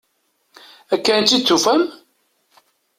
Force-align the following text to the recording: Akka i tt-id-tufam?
Akka 0.93 1.11
i 1.17 1.21
tt-id-tufam? 1.23 1.83